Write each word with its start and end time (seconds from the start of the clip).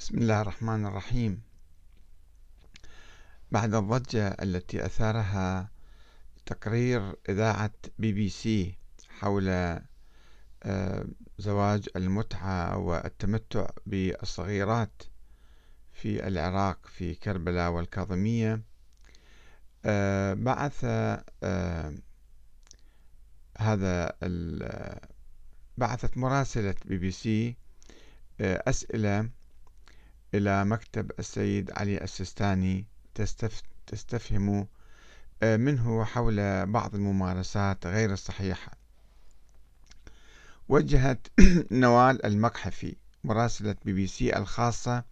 بسم 0.00 0.18
الله 0.18 0.40
الرحمن 0.40 0.86
الرحيم. 0.86 1.42
بعد 3.50 3.74
الضجة 3.74 4.28
التي 4.28 4.86
أثارها 4.86 5.70
تقرير 6.46 7.16
إذاعة 7.28 7.70
بي 7.98 8.12
بي 8.12 8.28
سي 8.28 8.78
حول 9.08 9.48
آه، 10.62 11.06
زواج 11.38 11.88
المتعة 11.96 12.78
والتمتع 12.78 13.66
بالصغيرات 13.86 15.02
في 15.92 16.28
العراق 16.28 16.86
في 16.86 17.14
كربلاء 17.14 17.70
والكاظمية 17.70 18.62
آه، 19.84 20.34
بعث 20.34 20.80
آه، 21.42 21.94
هذا 23.58 24.12
بعثت 25.78 26.16
مراسلة 26.16 26.74
بي 26.84 26.98
بي 26.98 27.10
سي 27.10 27.56
أسئلة 28.40 29.39
إلى 30.34 30.64
مكتب 30.64 31.10
السيد 31.18 31.70
علي 31.70 32.04
السيستاني 32.04 32.86
تستفهم 33.86 34.66
آه، 35.42 35.56
منه 35.56 36.04
حول 36.04 36.66
بعض 36.66 36.94
الممارسات 36.94 37.86
غير 37.86 38.12
الصحيحة. 38.12 38.72
وجهت 40.68 41.28
نوال 41.70 42.26
المقحفي 42.26 42.96
مراسلة 43.24 43.76
بي 43.84 43.92
بي 43.92 44.06
سي 44.06 44.36
الخاصة 44.36 45.04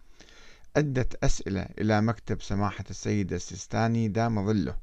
عدة 0.77 1.09
أسئلة 1.23 1.61
إلى 1.61 2.01
مكتب 2.01 2.41
سماحة 2.41 2.85
السيد 2.89 3.33
السيستاني 3.33 4.07
دام 4.07 4.45
ظله. 4.47 4.77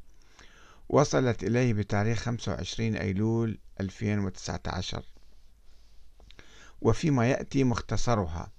وصلت 0.88 1.44
إليه 1.44 1.72
بتاريخ 1.72 2.18
25 2.18 2.96
أيلول 2.96 3.58
2019 3.80 5.04
وفيما 6.80 7.30
يأتي 7.30 7.64
مختصرها. 7.64 8.52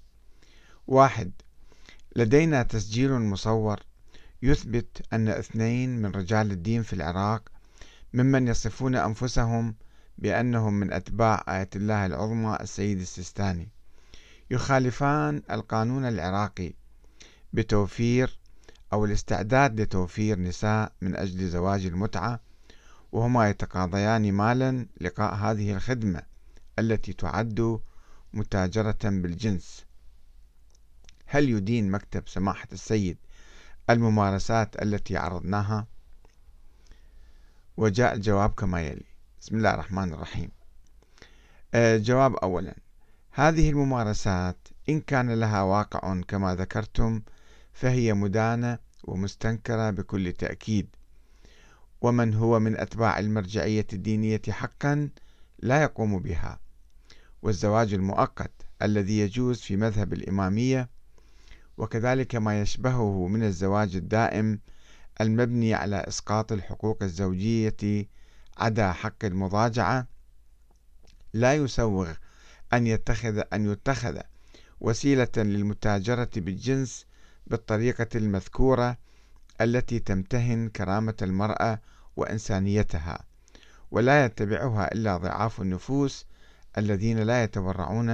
واحد 0.88 1.32
لدينا 2.18 2.64
تسجيل 2.64 3.12
مصور 3.12 3.80
يثبت 4.42 5.02
أن 5.14 5.28
اثنين 5.28 6.02
من 6.02 6.12
رجال 6.12 6.52
الدين 6.52 6.84
في 6.84 6.94
العراق 6.94 7.50
ممن 8.14 8.48
يصفون 8.48 8.96
أنفسهم 8.96 9.76
بأنهم 10.18 10.74
من 10.74 10.94
أتباع 10.94 11.44
آية 11.50 11.70
الله 11.76 12.06
العظمى 12.06 12.58
السيد 12.62 13.00
السيستاني. 13.00 13.70
يخالفان 14.52 15.42
القانون 15.52 16.06
العراقي 16.06 16.74
بتوفير 17.54 18.40
أو 18.94 19.06
الاستعداد 19.06 19.82
لتوفير 19.82 20.40
نساء 20.40 20.92
من 21.02 21.16
أجل 21.16 21.50
زواج 21.50 21.86
المتعة 21.86 22.40
وهما 23.12 23.50
يتقاضيان 23.50 24.32
مالا 24.32 24.88
لقاء 25.02 25.36
هذه 25.36 25.74
الخدمة 25.76 26.22
التي 26.80 27.14
تعد 27.14 27.80
متاجرة 28.34 29.00
بالجنس. 29.04 29.87
هل 31.30 31.50
يدين 31.50 31.92
مكتب 31.92 32.28
سماحة 32.28 32.68
السيد 32.72 33.18
الممارسات 33.90 34.82
التي 34.82 35.18
عرضناها؟ 35.18 35.88
وجاء 37.78 38.14
الجواب 38.14 38.50
كما 38.50 38.82
يلي. 38.82 39.06
بسم 39.42 39.56
الله 39.56 39.74
الرحمن 39.74 40.14
الرحيم. 40.14 40.50
آه، 41.74 41.98
أولا. 42.44 42.76
هذه 43.32 43.70
الممارسات 43.70 44.68
إن 44.90 45.02
كان 45.02 45.40
لها 45.40 45.62
واقع 45.62 46.22
كما 46.22 46.56
ذكرتم 46.56 47.22
فهي 47.74 48.14
مدانة 48.14 48.80
ومستنكرة 49.04 49.90
بكل 49.90 50.32
تأكيد. 50.32 50.88
ومن 52.02 52.34
هو 52.34 52.60
من 52.60 52.78
أتباع 52.78 53.20
المرجعية 53.20 53.88
الدينية 53.94 54.42
حقا 54.50 55.10
لا 55.60 55.82
يقوم 55.82 56.20
بها. 56.20 56.60
والزواج 57.42 57.94
المؤقت 57.94 58.52
الذي 58.82 59.20
يجوز 59.20 59.62
في 59.62 59.76
مذهب 59.76 60.14
الإمامية 60.14 60.97
وكذلك 61.78 62.36
ما 62.36 62.62
يشبهه 62.62 63.28
من 63.28 63.44
الزواج 63.44 63.96
الدائم 63.96 64.60
المبني 65.22 65.74
على 65.74 65.96
إسقاط 65.96 66.52
الحقوق 66.52 67.04
الزوجية 67.04 68.08
عدا 68.58 68.92
حق 68.92 69.26
المضاجعة 69.26 70.08
لا 71.34 71.56
يسوغ 71.56 72.14
أن 72.74 72.88
يتخذ 72.88 73.42
أن 73.54 73.72
يتخذ 73.72 74.20
وسيلة 74.80 75.32
للمتاجرة 75.38 76.30
بالجنس 76.36 77.06
بالطريقة 77.48 78.08
المذكورة 78.16 78.98
التي 79.62 80.00
تمتهن 80.00 80.70
كرامة 80.70 81.16
المرأة 81.22 81.80
وإنسانيتها 82.16 83.20
ولا 83.92 84.26
يتبعها 84.26 84.92
إلا 84.94 85.18
ضعاف 85.18 85.62
النفوس 85.62 86.26
الذين 86.78 87.20
لا 87.20 87.44
يتورعون 87.44 88.10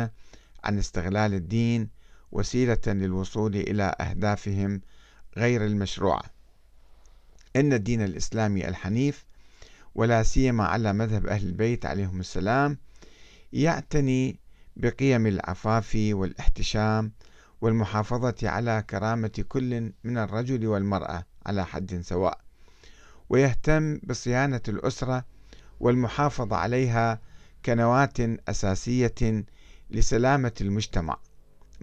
عن 0.63 0.77
استغلال 0.79 1.33
الدين 1.33 1.89
وسيلة 2.33 2.81
للوصول 2.87 3.55
إلى 3.55 3.95
أهدافهم 4.01 4.81
غير 5.37 5.65
المشروعة 5.65 6.23
إن 7.55 7.73
الدين 7.73 8.01
الإسلامي 8.01 8.67
الحنيف 8.67 9.25
ولا 9.95 10.23
سيما 10.23 10.65
على 10.65 10.93
مذهب 10.93 11.27
أهل 11.27 11.47
البيت 11.47 11.85
عليهم 11.85 12.19
السلام 12.19 12.77
يعتني 13.53 14.39
بقيم 14.77 15.27
العفاف 15.27 15.91
والاحتشام 15.95 17.11
والمحافظة 17.61 18.35
على 18.43 18.83
كرامة 18.89 19.45
كل 19.49 19.91
من 20.03 20.17
الرجل 20.17 20.67
والمرأة 20.67 21.25
على 21.45 21.65
حد 21.65 22.01
سواء 22.01 22.39
ويهتم 23.29 23.97
بصيانة 24.03 24.61
الأسرة 24.67 25.25
والمحافظة 25.79 26.55
عليها 26.55 27.21
كنواة 27.65 28.37
أساسية 28.49 29.45
لسلامة 29.91 30.51
المجتمع. 30.61 31.17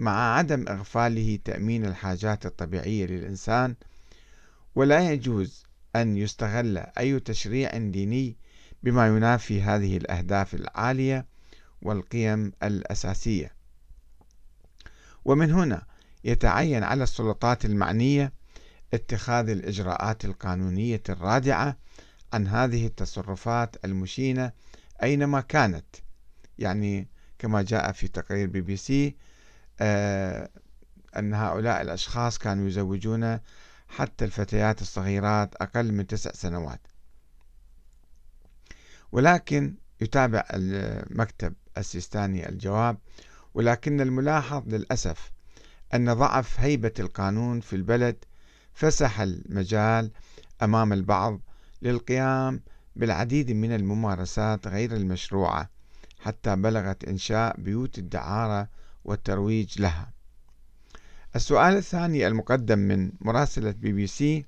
مع 0.01 0.37
عدم 0.37 0.65
إغفاله 0.69 1.39
تأمين 1.45 1.87
الحاجات 1.87 2.47
الطبيعية 2.47 3.07
للإنسان 3.07 3.75
ولا 4.75 5.13
يجوز 5.13 5.65
أن 5.97 6.17
يستغل 6.17 6.79
أي 6.79 7.21
تشريع 7.21 7.77
ديني 7.77 8.37
بما 8.83 9.07
ينافي 9.07 9.63
هذه 9.63 9.97
الأهداف 9.97 10.55
العالية 10.55 11.27
والقيم 11.83 12.53
الأساسية. 12.63 13.55
ومن 15.25 15.51
هنا 15.51 15.83
يتعين 16.25 16.85
على 16.85 17.03
السلطات 17.03 17.65
المعنية 17.65 18.33
اتخاذ 18.95 19.49
الإجراءات 19.49 20.25
القانونية 20.25 21.03
الرادعة 21.09 21.77
عن 22.33 22.47
هذه 22.47 22.87
التصرفات 22.87 23.85
المشينة 23.85 24.53
أينما 25.03 25.41
كانت 25.41 25.87
يعني 26.59 27.09
كما 27.39 27.63
جاء 27.63 27.93
في 27.93 28.09
تقرير 28.09 28.49
بي 28.49 28.61
بي 28.61 28.77
سي 28.77 29.17
أن 29.83 31.35
هؤلاء 31.35 31.83
الأشخاص 31.83 32.39
كانوا 32.39 32.69
يزوجون 32.69 33.39
حتى 33.89 34.25
الفتيات 34.25 34.83
الصغيرات 34.83 35.55
أقل 35.55 35.93
من 35.93 36.07
تسع 36.07 36.33
سنوات. 36.33 36.81
ولكن 39.13 39.75
يتابع 40.01 40.45
المكتب 40.51 41.55
السيستاني 41.79 42.49
الجواب 42.49 42.99
ولكن 43.55 44.01
الملاحظ 44.01 44.63
للأسف 44.67 45.33
أن 45.95 46.15
ضعف 46.15 46.61
هيبة 46.61 46.93
القانون 46.99 47.61
في 47.61 47.77
البلد 47.77 48.25
فسح 48.75 49.21
المجال 49.21 50.11
أمام 50.63 50.93
البعض 50.93 51.41
للقيام 51.83 52.61
بالعديد 52.97 53.51
من 53.51 53.75
الممارسات 53.75 54.69
غير 54.69 54.97
المشروعة 54.97 55.71
حتى 56.21 56.57
بلغت 56.57 57.05
إنشاء 57.05 57.61
بيوت 57.61 57.99
الدعارة 57.99 58.69
والترويج 59.05 59.81
لها. 59.81 60.13
السؤال 61.37 61.77
الثاني 61.77 62.27
المقدم 62.27 62.79
من 62.79 63.13
مراسلة 63.21 63.71
بي 63.71 63.93
بي 63.93 64.07
سي 64.07 64.45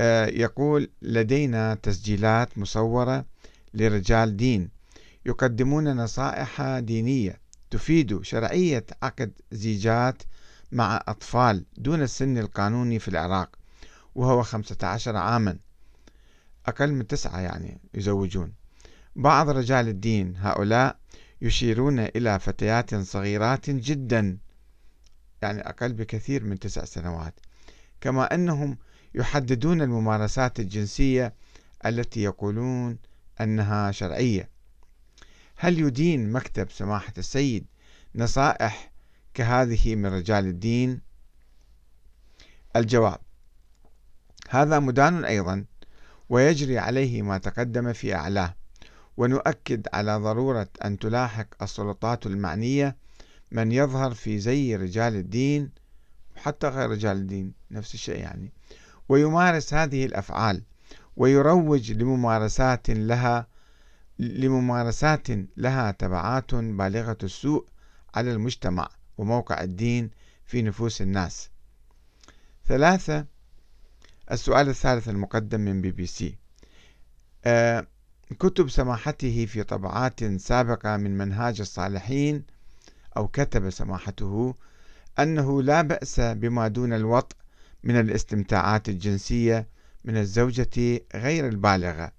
آه، 0.00 0.26
يقول 0.26 0.90
لدينا 1.02 1.74
تسجيلات 1.74 2.58
مصورة 2.58 3.24
لرجال 3.74 4.36
دين 4.36 4.68
يقدمون 5.26 5.96
نصائح 5.96 6.78
دينية 6.78 7.40
تفيد 7.70 8.22
شرعية 8.22 8.86
عقد 9.02 9.32
زيجات 9.52 10.22
مع 10.72 11.02
أطفال 11.08 11.64
دون 11.76 12.02
السن 12.02 12.38
القانوني 12.38 12.98
في 12.98 13.08
العراق 13.08 13.56
وهو 14.14 14.42
15 14.42 15.16
عاما. 15.16 15.58
أقل 16.66 16.92
من 16.92 17.06
تسعة 17.06 17.40
يعني 17.40 17.80
يزوجون. 17.94 18.52
بعض 19.16 19.48
رجال 19.48 19.88
الدين 19.88 20.36
هؤلاء 20.36 20.96
يشيرون 21.42 21.98
إلى 21.98 22.38
فتيات 22.38 22.94
صغيرات 22.94 23.70
جدا 23.70 24.38
يعني 25.42 25.60
أقل 25.60 25.92
بكثير 25.92 26.44
من 26.44 26.58
تسع 26.58 26.84
سنوات. 26.84 27.34
كما 28.00 28.34
أنهم 28.34 28.78
يحددون 29.14 29.82
الممارسات 29.82 30.60
الجنسية 30.60 31.34
التي 31.86 32.22
يقولون 32.22 32.98
أنها 33.40 33.90
شرعية. 33.90 34.50
هل 35.56 35.78
يدين 35.78 36.32
مكتب 36.32 36.70
سماحة 36.70 37.12
السيد 37.18 37.66
نصائح 38.14 38.92
كهذه 39.34 39.94
من 39.94 40.06
رجال 40.06 40.46
الدين؟ 40.46 41.00
الجواب 42.76 43.20
هذا 44.48 44.78
مدان 44.78 45.24
أيضا 45.24 45.64
ويجري 46.28 46.78
عليه 46.78 47.22
ما 47.22 47.38
تقدم 47.38 47.92
في 47.92 48.14
أعلاه. 48.14 48.54
ونؤكد 49.16 49.88
على 49.92 50.16
ضرورة 50.16 50.68
أن 50.84 50.98
تلاحق 50.98 51.46
السلطات 51.62 52.26
المعنية 52.26 52.96
من 53.50 53.72
يظهر 53.72 54.14
في 54.14 54.38
زي 54.38 54.76
رجال 54.76 55.16
الدين 55.16 55.70
حتى 56.36 56.68
غير 56.68 56.90
رجال 56.90 57.16
الدين 57.16 57.52
نفس 57.70 57.94
الشيء 57.94 58.18
يعني 58.20 58.52
ويمارس 59.08 59.74
هذه 59.74 60.04
الأفعال 60.04 60.62
ويروج 61.16 61.92
لممارسات 61.92 62.90
لها 62.90 63.46
لممارسات 64.18 65.26
لها 65.56 65.90
تبعات 65.90 66.54
بالغة 66.54 67.18
السوء 67.22 67.66
على 68.14 68.32
المجتمع 68.32 68.88
وموقع 69.18 69.60
الدين 69.62 70.10
في 70.46 70.62
نفوس 70.62 71.02
الناس. 71.02 71.50
ثلاثة 72.66 73.26
السؤال 74.32 74.68
الثالث 74.68 75.08
المقدم 75.08 75.60
من 75.60 75.80
بي 75.80 75.90
بي 75.90 76.06
سي 76.06 76.38
آه 77.44 77.86
كتب 78.32 78.70
سماحته 78.70 79.46
في 79.46 79.62
طبعات 79.62 80.24
سابقة 80.24 80.96
من 80.96 81.18
منهاج 81.18 81.60
الصالحين 81.60 82.44
أو 83.16 83.28
كتب 83.28 83.70
سماحته 83.70 84.54
أنه 85.18 85.62
لا 85.62 85.82
بأس 85.82 86.20
بما 86.20 86.68
دون 86.68 86.92
الوطء 86.92 87.36
من 87.84 88.00
الاستمتاعات 88.00 88.88
الجنسية 88.88 89.68
من 90.04 90.16
الزوجة 90.16 91.00
غير 91.14 91.48
البالغة. 91.48 92.12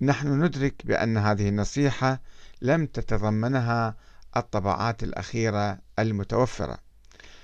نحن 0.00 0.44
ندرك 0.44 0.86
بأن 0.86 1.16
هذه 1.16 1.48
النصيحة 1.48 2.22
لم 2.62 2.86
تتضمنها 2.86 3.96
الطبعات 4.36 5.02
الأخيرة 5.02 5.78
المتوفرة. 5.98 6.78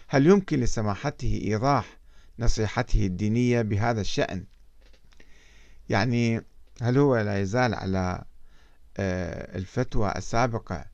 هل 0.09 0.27
يمكن 0.27 0.61
لسماحته 0.61 1.41
إيضاح 1.45 1.99
نصيحته 2.39 3.07
الدينية 3.07 3.63
بهذا 3.63 4.01
الشأن؟ 4.01 4.45
يعني 5.89 6.43
هل 6.83 6.99
هو 6.99 7.17
لا 7.17 7.41
يزال 7.41 7.75
على 7.75 8.25
آه، 8.97 9.57
الفتوى 9.57 10.13
السابقة 10.17 10.85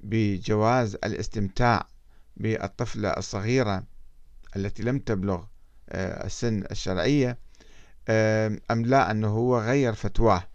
بجواز 0.00 0.94
الاستمتاع 0.94 1.86
بالطفلة 2.36 3.08
الصغيرة 3.08 3.84
التي 4.56 4.82
لم 4.82 4.98
تبلغ 4.98 5.44
آه، 5.88 6.26
السن 6.26 6.64
الشرعية 6.70 7.38
أم 8.70 8.86
لا 8.86 9.10
أنه 9.10 9.28
هو 9.28 9.60
غير 9.60 9.92
فتواه؟ 9.92 10.48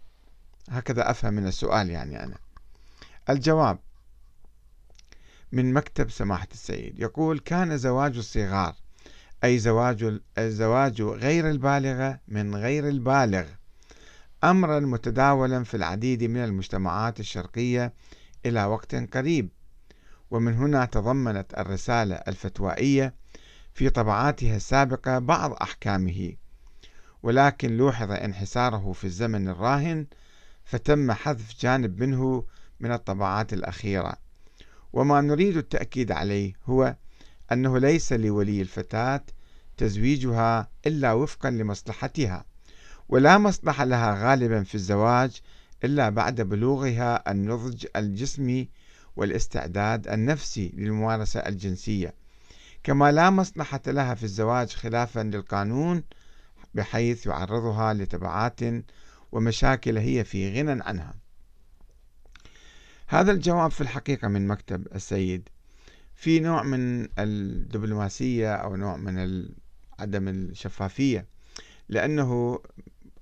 هكذا 0.70 1.10
أفهم 1.10 1.34
من 1.34 1.46
السؤال 1.46 1.90
يعني 1.90 2.24
أنا. 2.24 2.36
الجواب 3.30 3.78
من 5.52 5.72
مكتب 5.72 6.10
سماحة 6.10 6.48
السيد 6.52 6.98
يقول 6.98 7.38
كان 7.38 7.78
زواج 7.78 8.16
الصغار 8.16 8.74
أي 9.44 9.58
زواج 9.58 10.20
الزواج 10.38 11.02
غير 11.02 11.50
البالغة 11.50 12.20
من 12.28 12.54
غير 12.56 12.88
البالغ. 12.88 13.44
أمرا 14.44 14.80
متداولا 14.80 15.64
في 15.64 15.76
العديد 15.76 16.24
من 16.24 16.44
المجتمعات 16.44 17.20
الشرقية 17.20 17.92
إلى 18.46 18.64
وقت 18.64 18.94
قريب. 18.94 19.48
ومن 20.30 20.54
هنا 20.54 20.84
تضمنت 20.84 21.54
الرسالة 21.58 22.14
الفتوائية 22.14 23.14
في 23.74 23.90
طبعاتها 23.90 24.56
السابقة 24.56 25.18
بعض 25.18 25.52
أحكامه. 25.52 26.32
ولكن 27.22 27.76
لوحظ 27.76 28.10
انحساره 28.10 28.92
في 28.92 29.04
الزمن 29.04 29.48
الراهن 29.48 30.06
فتم 30.64 31.12
حذف 31.12 31.60
جانب 31.60 32.02
منه 32.02 32.44
من 32.80 32.92
الطبعات 32.92 33.52
الأخيرة. 33.52 34.16
وما 34.92 35.20
نريد 35.20 35.56
التأكيد 35.56 36.12
عليه 36.12 36.52
هو 36.66 36.96
أنه 37.52 37.78
ليس 37.78 38.12
لولي 38.12 38.62
الفتاة 38.62 39.24
تزويجها 39.76 40.68
إلا 40.86 41.12
وفقا 41.12 41.50
لمصلحتها. 41.50 42.53
ولا 43.08 43.38
مصلحة 43.38 43.84
لها 43.84 44.30
غالبا 44.30 44.62
في 44.62 44.74
الزواج 44.74 45.40
إلا 45.84 46.08
بعد 46.08 46.40
بلوغها 46.40 47.30
النضج 47.30 47.86
الجسمي 47.96 48.68
والاستعداد 49.16 50.08
النفسي 50.08 50.72
للممارسة 50.74 51.40
الجنسية. 51.40 52.14
كما 52.84 53.12
لا 53.12 53.30
مصلحة 53.30 53.80
لها 53.86 54.14
في 54.14 54.22
الزواج 54.22 54.72
خلافا 54.72 55.20
للقانون 55.20 56.02
بحيث 56.74 57.26
يعرضها 57.26 57.94
لتبعات 57.94 58.60
ومشاكل 59.32 59.98
هي 59.98 60.24
في 60.24 60.60
غنى 60.60 60.82
عنها. 60.82 61.14
هذا 63.06 63.32
الجواب 63.32 63.70
في 63.70 63.80
الحقيقة 63.80 64.28
من 64.28 64.46
مكتب 64.46 64.86
السيد. 64.94 65.48
في 66.14 66.40
نوع 66.40 66.62
من 66.62 67.08
الدبلوماسية 67.18 68.54
أو 68.54 68.76
نوع 68.76 68.96
من 68.96 69.48
عدم 69.98 70.28
الشفافية 70.28 71.26
لأنه 71.88 72.58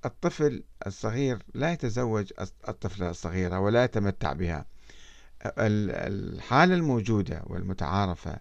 الطفل 0.05 0.63
الصغير 0.87 1.43
لا 1.53 1.71
يتزوج 1.71 2.31
الطفلة 2.67 3.09
الصغيرة 3.09 3.59
ولا 3.59 3.83
يتمتع 3.83 4.33
بها. 4.33 4.65
الحالة 5.45 6.75
الموجودة 6.75 7.43
والمتعارفة 7.45 8.37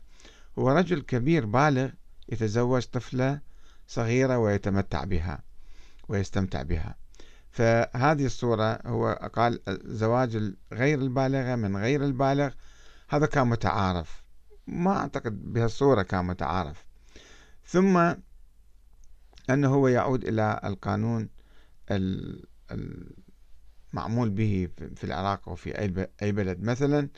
هو 0.59 0.70
رجل 0.70 1.00
كبير 1.03 1.47
بالغ 1.47 1.91
يتزوج 2.29 2.82
طفلة 2.82 3.41
صغيرة 3.88 4.38
ويتمتع 4.38 5.05
بها 5.05 5.43
ويستمتع 6.09 6.62
بها. 6.62 6.97
فهذه 7.50 8.26
الصورة 8.26 8.79
هو 8.87 9.31
قال 9.35 9.61
زواج 9.85 10.55
غير 10.73 10.99
البالغة 10.99 11.55
من 11.55 11.76
غير 11.76 12.05
البالغ 12.05 12.53
هذا 13.09 13.26
كان 13.26 13.47
متعارف. 13.47 14.23
ما 14.67 14.97
أعتقد 14.97 15.53
بهالصورة 15.53 16.03
كان 16.03 16.25
متعارف. 16.25 16.87
ثم 17.67 18.14
أنه 19.50 19.75
هو 19.75 19.88
يعود 19.88 20.25
إلى 20.25 20.61
القانون 20.64 21.29
المعمول 21.90 23.11
به 24.31 24.69
في 24.96 25.05
العراق 25.05 25.49
أو 25.49 25.55
في 25.55 25.79
أي 26.23 26.32
بلد. 26.32 26.62
مثلا 26.62 27.08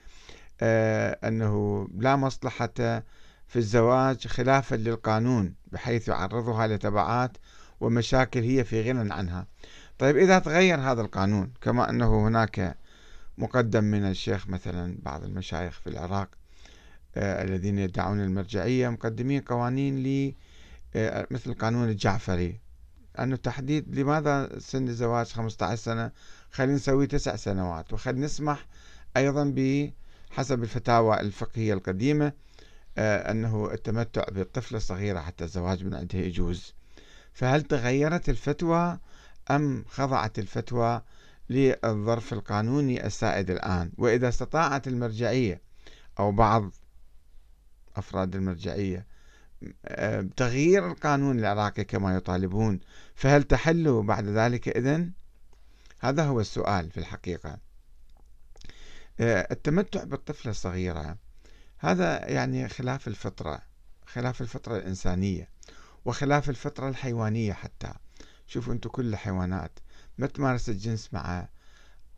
آه، 0.61 1.19
أنه 1.29 1.89
لا 1.99 2.17
مصلحة 2.17 2.75
في 3.47 3.57
الزواج 3.57 4.27
خلافا 4.27 4.75
للقانون 4.75 5.55
بحيث 5.73 6.09
يعرضها 6.09 6.67
لتبعات 6.67 7.37
ومشاكل 7.81 8.41
هي 8.41 8.65
في 8.65 8.83
غنى 8.83 9.15
عنها. 9.15 9.47
طيب 9.99 10.17
إذا 10.17 10.39
تغير 10.39 10.81
هذا 10.81 11.01
القانون 11.01 11.53
كما 11.61 11.91
أنه 11.91 12.29
هناك 12.29 12.79
مقدم 13.39 13.85
من 13.85 14.05
الشيخ 14.05 14.49
مثلا 14.49 14.99
بعض 15.03 15.25
المشايخ 15.25 15.81
في 15.81 15.87
العراق 15.87 16.29
آه 17.17 17.43
الذين 17.43 17.79
يدعون 17.79 18.21
المرجعية 18.21 18.89
مقدمين 18.89 19.41
قوانين 19.41 20.03
ل 20.03 20.35
آه 20.97 21.27
مثل 21.31 21.51
القانون 21.51 21.89
الجعفري. 21.89 22.61
أنه 23.19 23.37
تحديد 23.37 23.99
لماذا 23.99 24.59
سن 24.59 24.89
الزواج 24.89 25.27
15 25.27 25.83
سنة؟ 25.83 26.11
خلينا 26.51 26.75
نسوي 26.75 27.07
تسع 27.07 27.37
سنوات 27.37 27.93
وخلينا 27.93 28.27
نسمح 28.27 28.67
أيضا 29.17 29.45
بحسب 29.57 30.63
الفتاوى 30.63 31.21
الفقهية 31.21 31.75
القديمة 31.75 32.33
آه 32.99 33.31
أنه 33.31 33.71
التمتع 33.73 34.25
بالطفلة 34.33 34.79
الصغيرة 34.79 35.21
حتى 35.21 35.45
الزواج 35.45 35.85
من 35.85 35.95
عندها 35.95 36.21
يجوز. 36.21 36.75
فهل 37.33 37.63
تغيرت 37.63 38.29
الفتوى 38.29 38.99
أم 39.51 39.85
خضعت 39.89 40.39
الفتوى 40.39 41.03
للظرف 41.51 42.33
القانوني 42.33 43.07
السائد 43.07 43.51
الآن؟ 43.51 43.93
وإذا 43.99 44.29
استطاعت 44.29 44.89
المرجعية 44.89 45.61
أو 46.19 46.33
بعض 46.33 46.71
أفراد 47.97 48.37
المرجعية 48.37 49.07
آه، 49.85 50.29
تغيير 50.37 50.91
القانون 50.91 51.39
العراقي 51.39 51.85
كما 51.85 52.15
يطالبون 52.15 52.81
فهل 53.15 53.43
تحل 53.43 54.03
بعد 54.03 54.25
ذلك 54.25 54.69
إذن؟ 54.69 55.13
هذا 56.01 56.25
هو 56.25 56.41
السؤال 56.41 56.91
في 56.91 56.99
الحقيقة. 56.99 57.59
آه، 59.21 59.49
التمتع 59.51 60.05
بالطفلة 60.05 60.51
الصغيرة 60.51 61.17
هذا 61.79 62.31
يعني 62.31 62.69
خلاف 62.69 63.09
الفطرة 63.09 63.63
خلاف 64.07 64.41
الفطرة 64.41 64.77
الإنسانية 64.77 65.49
وخلاف 66.05 66.51
الفطرة 66.51 66.89
الحيوانية 66.89 67.53
حتى. 67.53 67.93
شوفوا 68.47 68.73
أنتم 68.73 68.91
كل 68.91 69.07
الحيوانات 69.07 69.79
ما 70.19 70.27
تمارس 70.27 70.69
الجنس 70.69 71.09
مع 71.13 71.49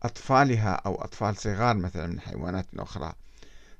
أطفالها 0.03 0.73
أو 0.73 0.95
أطفال 0.95 1.37
صغار 1.37 1.77
مثلا 1.77 2.07
من 2.07 2.19
حيوانات 2.19 2.65
أخرى. 2.77 3.13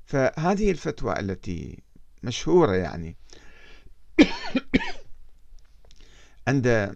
فهذه 0.04 0.70
الفتوى 0.70 1.20
التي 1.20 1.82
مشهورة 2.22 2.72
يعني 2.72 3.16
عند 6.48 6.94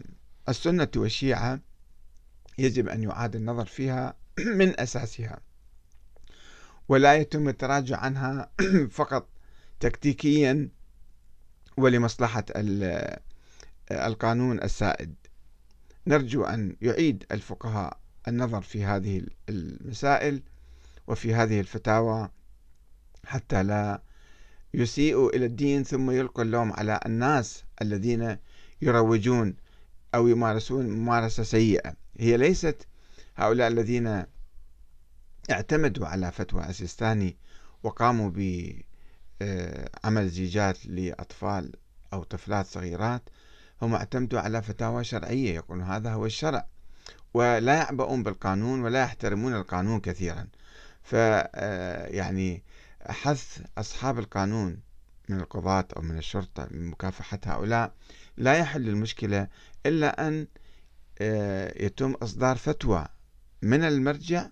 السنة 0.49 0.88
والشيعة 0.97 1.61
يجب 2.59 2.88
أن 2.88 3.02
يعاد 3.02 3.37
النظر 3.37 3.64
فيها 3.64 4.14
من 4.59 4.80
أساسها 4.80 5.40
ولا 6.88 7.14
يتم 7.14 7.49
التراجع 7.49 7.97
عنها 7.97 8.50
فقط 8.99 9.28
تكتيكيا 9.80 10.68
ولمصلحة 11.76 12.44
القانون 13.90 14.62
السائد. 14.62 15.14
نرجو 16.06 16.44
أن 16.44 16.76
يعيد 16.80 17.26
الفقهاء 17.32 18.00
النظر 18.28 18.62
في 18.62 18.85
هذه 18.85 19.26
المسائل 19.49 20.42
وفي 21.06 21.35
هذه 21.35 21.61
الفتاوى 21.61 22.30
حتى 23.26 23.62
لا 23.62 24.02
يسيئوا 24.75 25.37
إلى 25.37 25.47
الدين 25.47 25.85
ثم 25.85 26.11
يلقوا 26.11 26.45
اللوم 26.45 26.73
على 26.73 27.00
الناس 27.07 27.64
الذين 27.83 28.37
يروجون 28.83 29.57
أو 30.14 30.29
يمارسون 30.29 30.88
ممارسة 30.88 31.43
سيئة. 31.43 31.95
هي 32.19 32.37
ليست 32.37 32.87
هؤلاء 33.37 33.69
الذين 33.69 34.25
اعتمدوا 35.50 36.07
على 36.07 36.33
فتوى 36.33 36.64
السيستاني 36.69 37.37
وقاموا 37.83 38.31
بعمل 38.31 40.29
زيجات 40.29 40.87
لأطفال 40.87 41.73
أو 42.12 42.23
طفلات 42.23 42.67
صغيرات 42.67 43.23
هم 43.83 43.95
اعتمدوا 43.95 44.41
على 44.41 44.62
فتاوى 44.62 45.05
شرعية 45.05 45.55
يقولون 45.55 45.85
هذا 45.85 46.12
هو 46.12 46.26
الشرع. 46.26 46.67
ولا 47.35 47.75
يعبؤون 47.75 48.23
بالقانون 48.23 48.83
ولا 48.83 49.02
يحترمون 49.02 49.55
القانون 49.55 50.00
كثيرا. 50.00 50.47
ف 51.02 51.14
آه، 51.14 52.07
يعني 52.07 52.62
حث 53.09 53.61
أصحاب 53.78 54.18
القانون 54.18 54.80
من 55.28 55.40
القضاة 55.40 55.88
أو 55.97 56.02
من 56.02 56.18
الشرطة 56.18 56.68
من 56.71 56.87
مكافحة 56.87 57.38
هؤلاء 57.44 57.94
لا 58.37 58.59
يحل 58.59 58.88
المشكلة 58.88 59.49
إلا 59.87 60.28
أن 60.28 60.47
آه، 61.21 61.85
يتم 61.85 62.12
إصدار 62.12 62.56
فتوى 62.56 63.06
من 63.62 63.85
المرجع 63.85 64.47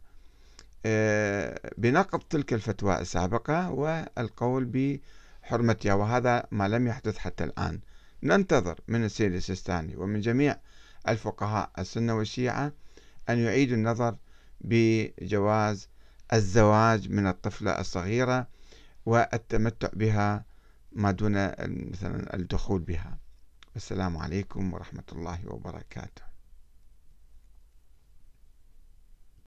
آه، 0.87 1.71
بنقض 1.79 2.19
تلك 2.19 2.53
الفتوى 2.53 3.01
السابقة 3.01 3.71
والقول 3.71 4.65
بحرمتها 4.65 5.95
وهذا 5.95 6.47
ما 6.51 6.69
لم 6.69 6.87
يحدث 6.87 7.19
حتى 7.19 7.45
الآن. 7.45 7.81
ننتظر 8.23 8.81
من 8.89 9.05
السيد 9.05 9.33
السيستاني 9.33 9.97
ومن 9.97 10.21
جميع 10.21 10.57
الفقهاء 11.09 11.71
السنة 11.79 12.15
والشيعة 12.17 12.73
أن 13.29 13.39
يعيدوا 13.39 13.77
النظر 13.77 14.17
بجواز 14.61 15.89
الزواج 16.33 17.11
من 17.11 17.27
الطفلة 17.27 17.81
الصغيرة 17.81 18.47
والتمتع 19.07 19.89
بها 19.93 20.45
ما 20.93 21.11
دون 21.11 21.33
مثلا 21.91 22.35
الدخول 22.35 22.81
بها. 22.81 23.19
والسلام 23.75 24.17
عليكم 24.17 24.75
ورحمة 24.75 25.05
الله 25.13 25.41
وبركاته. 25.47 26.30